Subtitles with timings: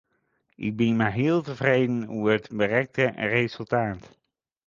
[0.65, 3.05] Ik bin mar heal tefreden oer it berikte
[3.35, 4.03] resultaat.